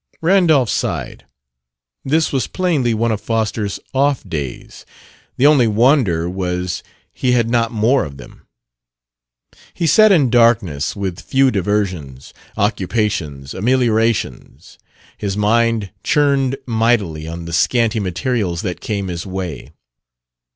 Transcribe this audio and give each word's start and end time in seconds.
Randolph 0.21 0.71
sighed. 0.71 1.25
This 2.03 2.33
was 2.33 2.47
plainly 2.47 2.91
one 2.91 3.11
of 3.11 3.21
Foster's 3.21 3.79
off 3.93 4.27
days. 4.27 4.83
The 5.37 5.45
only 5.45 5.67
wonder 5.67 6.27
was 6.27 6.81
he 7.13 7.33
had 7.33 7.51
not 7.51 7.71
more 7.71 8.03
of 8.03 8.17
them. 8.17 8.47
He 9.75 9.85
sat 9.85 10.11
in 10.11 10.31
darkness, 10.31 10.95
with 10.95 11.19
few 11.21 11.51
diversions, 11.51 12.33
occupations, 12.57 13.53
ameliorations. 13.53 14.79
His 15.19 15.37
mind 15.37 15.91
churned 16.03 16.57
mightily 16.65 17.27
on 17.27 17.45
the 17.45 17.53
scanty 17.53 17.99
materials 17.99 18.63
that 18.63 18.81
came 18.81 19.07
his 19.07 19.27
way. 19.27 19.71